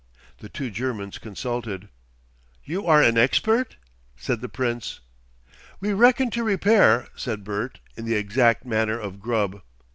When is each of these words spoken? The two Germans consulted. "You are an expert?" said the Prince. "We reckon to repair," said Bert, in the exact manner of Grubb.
The 0.39 0.49
two 0.49 0.71
Germans 0.71 1.19
consulted. 1.19 1.87
"You 2.63 2.87
are 2.87 3.03
an 3.03 3.19
expert?" 3.19 3.75
said 4.17 4.41
the 4.41 4.49
Prince. 4.49 4.99
"We 5.79 5.93
reckon 5.93 6.31
to 6.31 6.43
repair," 6.43 7.07
said 7.15 7.43
Bert, 7.43 7.79
in 7.95 8.05
the 8.05 8.15
exact 8.15 8.65
manner 8.65 8.99
of 8.99 9.19
Grubb. 9.19 9.61